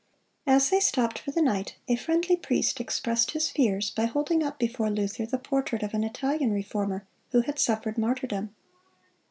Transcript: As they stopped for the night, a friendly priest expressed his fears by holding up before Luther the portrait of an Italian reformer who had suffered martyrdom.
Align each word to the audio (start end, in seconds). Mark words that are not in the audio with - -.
As 0.47 0.71
they 0.71 0.79
stopped 0.79 1.19
for 1.19 1.29
the 1.29 1.43
night, 1.43 1.75
a 1.87 1.95
friendly 1.95 2.35
priest 2.35 2.79
expressed 2.81 3.29
his 3.33 3.51
fears 3.51 3.91
by 3.91 4.05
holding 4.05 4.41
up 4.41 4.57
before 4.57 4.89
Luther 4.89 5.27
the 5.27 5.37
portrait 5.37 5.83
of 5.83 5.93
an 5.93 6.03
Italian 6.03 6.51
reformer 6.51 7.05
who 7.29 7.41
had 7.41 7.59
suffered 7.59 7.99
martyrdom. 7.99 8.55